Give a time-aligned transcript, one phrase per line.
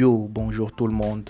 [0.00, 1.28] Yo, bonjour tout le monde.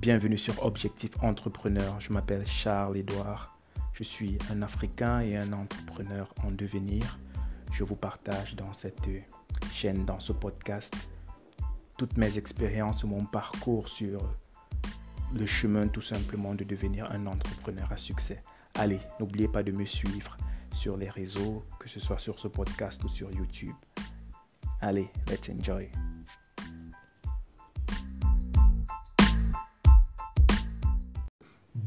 [0.00, 2.00] Bienvenue sur Objectif Entrepreneur.
[2.00, 3.58] Je m'appelle Charles Edouard.
[3.92, 7.18] Je suis un Africain et un entrepreneur en devenir.
[7.74, 9.06] Je vous partage dans cette
[9.70, 10.96] chaîne, dans ce podcast,
[11.98, 14.18] toutes mes expériences, mon parcours sur
[15.34, 18.42] le chemin tout simplement de devenir un entrepreneur à succès.
[18.76, 20.38] Allez, n'oubliez pas de me suivre
[20.72, 23.76] sur les réseaux, que ce soit sur ce podcast ou sur YouTube.
[24.80, 25.90] Allez, let's enjoy.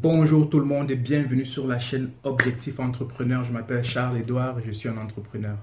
[0.01, 3.43] Bonjour tout le monde et bienvenue sur la chaîne Objectif Entrepreneur.
[3.43, 5.57] Je m'appelle Charles Edouard et je suis un entrepreneur.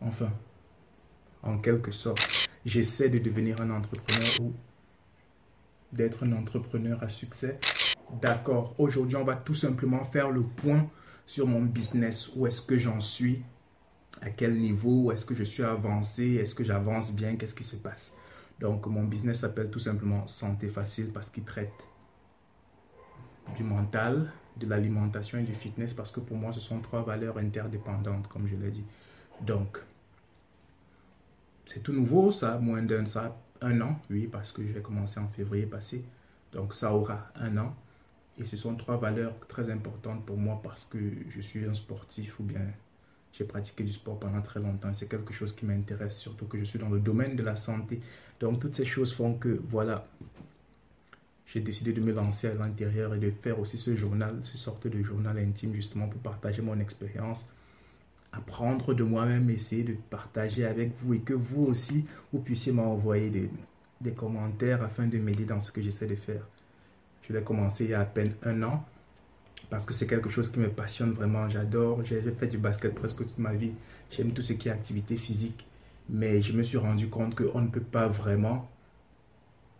[0.00, 0.30] Enfin,
[1.42, 4.52] en quelque sorte, j'essaie de devenir un entrepreneur ou
[5.92, 7.58] d'être un entrepreneur à succès.
[8.20, 10.88] D'accord, aujourd'hui on va tout simplement faire le point
[11.26, 12.30] sur mon business.
[12.36, 13.42] Où est-ce que j'en suis?
[14.20, 15.10] À quel niveau?
[15.10, 16.34] Est-ce que je suis avancé?
[16.34, 17.34] Est-ce que j'avance bien?
[17.34, 18.12] Qu'est-ce qui se passe?
[18.60, 21.72] Donc mon business s'appelle tout simplement Santé Facile parce qu'il traite
[23.56, 27.38] du mental, de l'alimentation et du fitness parce que pour moi, ce sont trois valeurs
[27.38, 28.84] interdépendantes, comme je l'ai dit.
[29.40, 29.78] Donc,
[31.64, 35.28] c'est tout nouveau, ça, moins d'un, ça, un an, oui, parce que j'ai commencé en
[35.28, 36.04] février passé.
[36.52, 37.74] Donc, ça aura un an.
[38.38, 42.40] Et ce sont trois valeurs très importantes pour moi parce que je suis un sportif
[42.40, 42.62] ou bien
[43.32, 44.92] j'ai pratiqué du sport pendant très longtemps.
[44.94, 48.00] C'est quelque chose qui m'intéresse, surtout que je suis dans le domaine de la santé.
[48.40, 50.06] Donc, toutes ces choses font que, voilà,
[51.46, 54.86] j'ai décidé de me lancer à l'intérieur et de faire aussi ce journal, ce sorte
[54.86, 57.46] de journal intime justement pour partager mon expérience,
[58.32, 63.28] apprendre de moi-même, essayer de partager avec vous et que vous aussi, vous puissiez m'envoyer
[63.28, 63.50] des,
[64.00, 66.46] des commentaires afin de m'aider dans ce que j'essaie de faire.
[67.22, 68.84] Je l'ai commencé il y a à peine un an
[69.70, 71.48] parce que c'est quelque chose qui me passionne vraiment.
[71.48, 73.72] J'adore, j'ai fait du basket presque toute ma vie.
[74.10, 75.66] J'aime tout ce qui est activité physique.
[76.08, 78.68] Mais je me suis rendu compte qu'on ne peut pas vraiment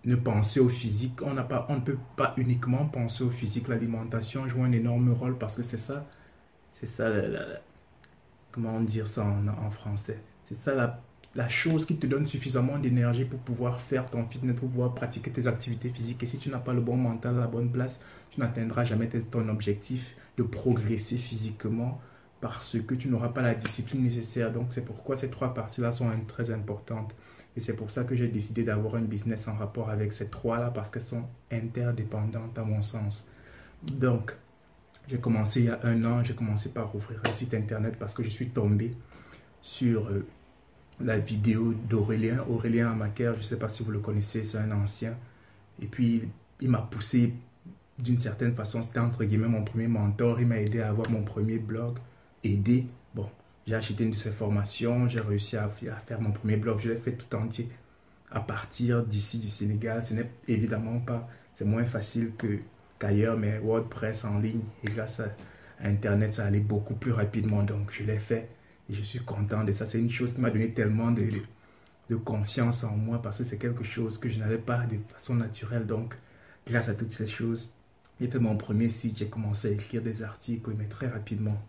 [0.04, 1.20] ne penser au physique.
[1.22, 3.68] On, pas, on ne peut pas uniquement penser au physique.
[3.68, 6.06] L'alimentation joue un énorme rôle parce que c'est ça,
[6.70, 7.10] c'est ça,
[8.50, 10.20] comment dire ça en, en français?
[10.44, 11.00] C'est ça la,
[11.34, 15.30] la, chose qui te donne suffisamment d'énergie pour pouvoir faire ton fitness, pour pouvoir pratiquer
[15.30, 16.22] tes activités physiques.
[16.22, 18.00] Et si tu n'as pas le bon mental à la bonne place,
[18.30, 22.00] tu n'atteindras jamais ton objectif de progresser physiquement
[22.40, 24.52] parce que tu n'auras pas la discipline nécessaire.
[24.52, 27.14] Donc c'est pourquoi ces trois parties-là sont très importantes.
[27.56, 30.70] Et c'est pour ça que j'ai décidé d'avoir un business en rapport avec ces trois-là
[30.70, 33.26] parce qu'elles sont interdépendantes à mon sens.
[33.82, 34.34] Donc,
[35.08, 38.14] j'ai commencé il y a un an, j'ai commencé par ouvrir un site internet parce
[38.14, 38.94] que je suis tombé
[39.60, 40.24] sur euh,
[41.00, 44.70] la vidéo d'Aurélien, Aurélien Amaker, je ne sais pas si vous le connaissez, c'est un
[44.70, 45.14] ancien.
[45.80, 46.22] Et puis,
[46.60, 47.34] il m'a poussé
[47.98, 51.22] d'une certaine façon, c'était entre guillemets mon premier mentor, il m'a aidé à avoir mon
[51.22, 51.98] premier blog,
[52.42, 52.86] aidé,
[53.66, 56.96] j'ai acheté une de ses formations, j'ai réussi à, faire mon premier blog, je l'ai
[56.96, 57.68] fait tout entier
[58.30, 60.04] à partir d'ici du Sénégal.
[60.04, 62.32] Ce n'est évidemment pas, c'est moins facile
[62.98, 65.28] qu'ailleurs, mais WordPress en ligne et grâce à
[65.84, 67.62] Internet, ça allait beaucoup plus rapidement.
[67.62, 68.48] Donc je l'ai fait
[68.90, 69.86] et je suis content de ça.
[69.86, 73.84] C'est une chose qui m'a donné tellement de confiance en moi parce que c'est quelque
[73.84, 75.86] chose que je n'avais pas de façon naturelle.
[75.86, 76.16] Donc
[76.66, 77.70] grâce à toutes ces choses,
[78.20, 81.60] j'ai fait mon premier site, j'ai commencé à écrire des articles, mais très rapidement,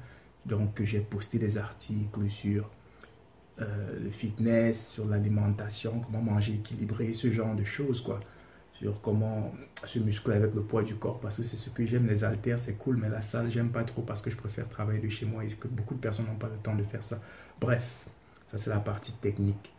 [0.46, 2.70] Donc, j'ai posté des articles sur
[3.62, 8.20] euh, le fitness, sur l'alimentation, comment manger équilibré, ce genre de choses, quoi.
[8.74, 9.54] Sur comment
[9.86, 12.60] se muscler avec le poids du corps, parce que c'est ce que j'aime, les haltères,
[12.60, 15.26] c'est cool, mais la salle, j'aime pas trop parce que je préfère travailler de chez
[15.26, 17.22] moi et que beaucoup de personnes n'ont pas le temps de faire ça.
[17.62, 18.06] Bref,
[18.52, 19.72] ça c'est la partie technique.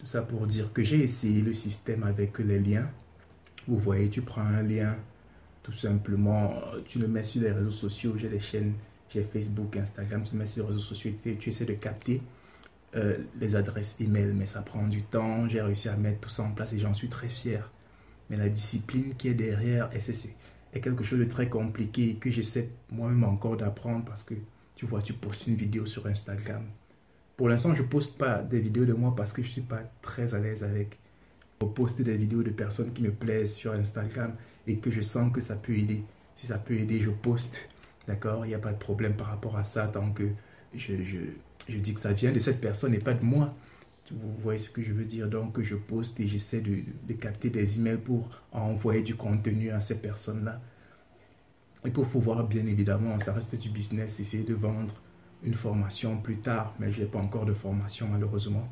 [0.00, 2.88] Tout ça pour dire que j'ai essayé le système avec les liens.
[3.68, 4.96] Vous voyez, tu prends un lien,
[5.62, 6.54] tout simplement,
[6.86, 8.72] tu le mets sur les réseaux sociaux, j'ai des chaînes,
[9.10, 12.22] j'ai Facebook, Instagram, tu le mets sur les réseaux sociaux, tu, tu essaies de capter
[12.96, 15.46] euh, les adresses email, mais ça prend du temps.
[15.48, 17.70] J'ai réussi à mettre tout ça en place et j'en suis très fier.
[18.30, 20.34] Mais la discipline qui est derrière SSC
[20.72, 24.34] est quelque chose de très compliqué que j'essaie moi-même encore d'apprendre parce que
[24.74, 26.64] tu vois, tu postes une vidéo sur Instagram.
[27.40, 29.60] Pour l'instant, je ne poste pas des vidéos de moi parce que je ne suis
[29.62, 30.98] pas très à l'aise avec.
[31.62, 34.34] Je poste des vidéos de personnes qui me plaisent sur Instagram
[34.66, 36.04] et que je sens que ça peut aider.
[36.36, 37.58] Si ça peut aider, je poste.
[38.06, 38.44] D'accord?
[38.44, 40.24] Il n'y a pas de problème par rapport à ça tant que
[40.74, 40.92] je,
[41.66, 43.54] dis que ça vient de cette personne et pas de moi.
[44.10, 45.26] Vous voyez ce que je veux dire?
[45.26, 49.96] Donc, je poste et j'essaie de, capter des emails pour envoyer du contenu à ces
[49.96, 50.60] personnes-là.
[51.86, 54.92] Et pour pouvoir, bien évidemment, ça reste du business, essayer de vendre
[55.42, 58.68] une formation plus tard, mais je n'ai pas encore de formation malheureusement.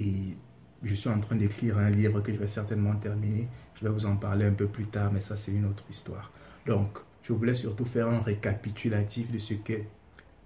[0.00, 0.36] Et
[0.82, 3.48] je suis en train d'écrire un livre que je vais certainement terminer.
[3.74, 6.32] Je vais vous en parler un peu plus tard, mais ça c'est une autre histoire.
[6.66, 9.86] Donc, je voulais surtout faire un récapitulatif de ce qu'est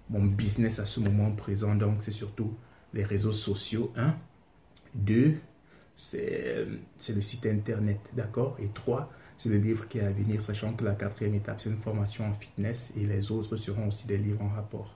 [0.09, 1.75] mon business à ce moment présent.
[1.75, 2.53] Donc, c'est surtout
[2.93, 3.91] les réseaux sociaux.
[3.95, 4.15] Un.
[4.93, 5.35] Deux,
[5.95, 6.65] c'est
[7.09, 7.99] le site internet.
[8.13, 8.57] D'accord?
[8.59, 11.69] Et trois, c'est le livre qui est à venir, sachant que la quatrième étape, c'est
[11.69, 14.95] une formation en fitness et les autres seront aussi des livres en rapport.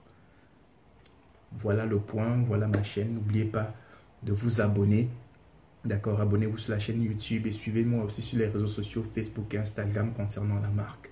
[1.58, 3.14] Voilà le point, voilà ma chaîne.
[3.14, 3.74] N'oubliez pas
[4.22, 5.08] de vous abonner.
[5.84, 9.58] D'accord Abonnez-vous sur la chaîne YouTube et suivez-moi aussi sur les réseaux sociaux Facebook et
[9.58, 11.10] Instagram concernant la marque.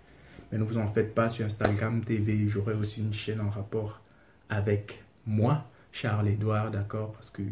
[0.51, 4.01] Mais ne vous en faites pas sur Instagram TV, j'aurai aussi une chaîne en rapport
[4.49, 7.43] avec moi, Charles Edouard, d'accord Parce que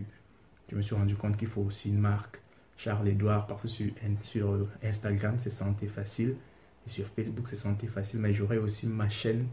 [0.70, 2.40] je me suis rendu compte qu'il faut aussi une marque
[2.78, 3.86] Charles Edouard, parce que sur,
[4.22, 6.36] sur Instagram, c'est santé facile.
[6.86, 8.20] Et sur Facebook, c'est santé facile.
[8.20, 9.46] Mais j'aurai aussi ma chaîne,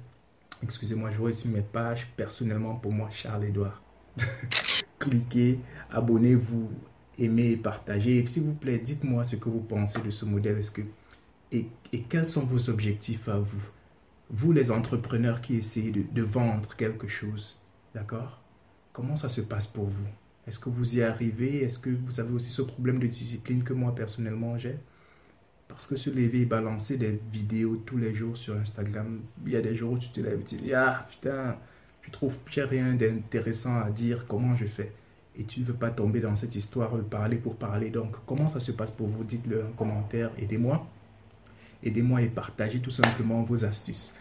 [0.66, 3.82] excusez-moi, j'aurai aussi mes pages personnellement pour moi, Charles Edouard.
[5.00, 5.60] Cliquez,
[5.92, 6.70] abonnez-vous,
[7.20, 8.26] aimez et partagez.
[8.26, 10.58] S'il vous plaît, dites-moi ce que vous pensez de ce modèle.
[10.58, 10.82] Est-ce que
[11.52, 11.70] et,
[12.10, 13.64] quels sont vos objectifs à vous?
[14.30, 17.58] Vous, les entrepreneurs qui essayez de, vendre quelque chose,
[17.94, 18.42] d'accord?
[18.92, 20.08] Comment ça se passe pour vous?
[20.48, 21.64] Est-ce que vous y arrivez?
[21.64, 24.78] Est-ce que vous avez aussi ce problème de discipline que moi personnellement j'ai?
[25.68, 29.56] Parce que se lever et balancer des vidéos tous les jours sur Instagram, il y
[29.56, 31.58] a des jours où tu te lèves et tu te dis Ah putain,
[32.02, 34.92] je trouve j'ai rien d'intéressant à dire, comment je fais?
[35.38, 37.90] Et tu ne veux pas tomber dans cette histoire de parler pour parler.
[37.90, 39.24] Donc, comment ça se passe pour vous?
[39.24, 40.88] Dites-le en commentaire, aidez-moi.
[41.84, 44.14] Aidez-moi et partagez tout simplement vos astuces.